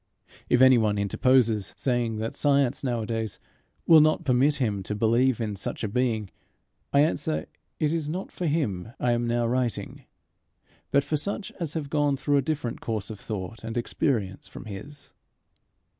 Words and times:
If 0.49 0.61
any 0.63 0.79
one 0.79 0.97
interposes, 0.97 1.75
saying 1.77 2.17
that 2.17 2.35
science 2.35 2.83
nowadays 2.83 3.37
will 3.85 4.01
not 4.01 4.23
permit 4.25 4.55
him 4.55 4.81
to 4.81 4.95
believe 4.95 5.39
in 5.39 5.55
such 5.55 5.83
a 5.83 5.87
being, 5.87 6.31
I 6.91 7.01
answer 7.01 7.45
it 7.77 7.93
is 7.93 8.09
not 8.09 8.31
for 8.31 8.47
him 8.47 8.93
I 8.99 9.11
am 9.11 9.27
now 9.27 9.45
writing, 9.45 10.05
but 10.89 11.03
for 11.03 11.17
such 11.17 11.51
as 11.59 11.75
have 11.75 11.91
gone 11.91 12.17
through 12.17 12.37
a 12.37 12.41
different 12.41 12.81
course 12.81 13.11
of 13.11 13.19
thought 13.19 13.63
and 13.63 13.77
experience 13.77 14.47
from 14.47 14.65
his. 14.65 15.13